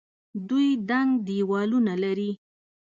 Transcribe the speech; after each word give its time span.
دوی 0.47 0.67
دنګ 0.89 1.09
دیوالونه 1.27 1.93
لري. 2.03 2.31